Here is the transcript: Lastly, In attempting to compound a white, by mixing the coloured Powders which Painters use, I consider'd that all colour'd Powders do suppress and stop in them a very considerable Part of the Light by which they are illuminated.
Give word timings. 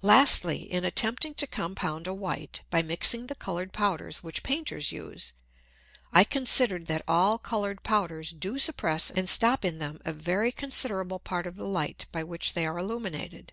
Lastly, 0.00 0.62
In 0.72 0.86
attempting 0.86 1.34
to 1.34 1.46
compound 1.46 2.06
a 2.06 2.14
white, 2.14 2.62
by 2.70 2.80
mixing 2.80 3.26
the 3.26 3.34
coloured 3.34 3.74
Powders 3.74 4.22
which 4.22 4.42
Painters 4.42 4.90
use, 4.90 5.34
I 6.14 6.24
consider'd 6.24 6.86
that 6.86 7.02
all 7.06 7.36
colour'd 7.36 7.82
Powders 7.82 8.30
do 8.30 8.58
suppress 8.58 9.10
and 9.10 9.28
stop 9.28 9.66
in 9.66 9.76
them 9.76 10.00
a 10.02 10.14
very 10.14 10.50
considerable 10.50 11.18
Part 11.18 11.46
of 11.46 11.56
the 11.56 11.68
Light 11.68 12.06
by 12.10 12.24
which 12.24 12.54
they 12.54 12.64
are 12.66 12.78
illuminated. 12.78 13.52